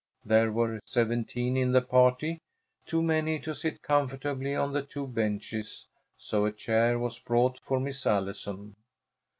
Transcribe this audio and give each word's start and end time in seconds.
There 0.25 0.51
were 0.51 0.79
seventeen 0.83 1.55
in 1.55 1.73
the 1.73 1.81
party, 1.83 2.39
too 2.87 3.03
many 3.03 3.39
to 3.41 3.53
sit 3.53 3.83
comfortably 3.83 4.55
on 4.55 4.73
the 4.73 4.81
two 4.81 5.05
benches, 5.05 5.85
so 6.17 6.43
a 6.45 6.51
chair 6.51 6.97
was 6.97 7.19
brought 7.19 7.59
for 7.59 7.79
Miss 7.79 8.07
Allison. 8.07 8.77